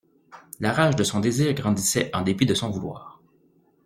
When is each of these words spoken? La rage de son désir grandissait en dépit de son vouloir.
La 0.59 0.73
rage 0.73 0.95
de 0.95 1.03
son 1.03 1.19
désir 1.19 1.53
grandissait 1.53 2.09
en 2.15 2.23
dépit 2.23 2.47
de 2.47 2.55
son 2.55 2.71
vouloir. 2.71 3.21